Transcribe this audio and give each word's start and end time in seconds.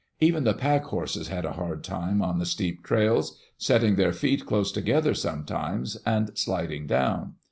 Even 0.19 0.45
the 0.45 0.55
pack 0.55 0.85
horses 0.85 1.27
had 1.27 1.45
a 1.45 1.51
hard 1.53 1.83
time 1.83 2.23
on 2.23 2.39
the 2.39 2.45
steep 2.47 2.81
trails, 2.83 3.37
setting 3.59 3.97
their 3.97 4.11
feet 4.11 4.47
close 4.47 4.71
together 4.71 5.13
sometimes 5.13 5.95
and 6.07 6.31
sliding 6.35 6.87
down. 6.87 7.35